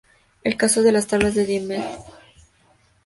El 0.43 0.57
caso 0.57 0.81
de 0.81 0.91
las 0.91 1.05
Tablas 1.05 1.35
de 1.35 1.45
Daimiel"". 1.45 1.85